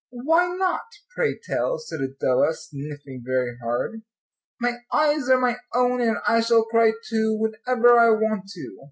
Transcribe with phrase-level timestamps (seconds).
[0.25, 0.81] "Why not,
[1.13, 4.01] pray tell?" said Adela, sniffing very hard.
[4.59, 8.79] "My eyes are my own, and I shall cry, too, whenever I want to."